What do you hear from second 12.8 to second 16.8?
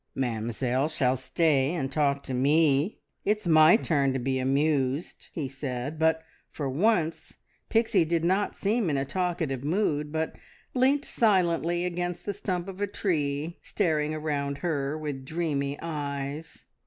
a tree, staring around her with dreamy eyes.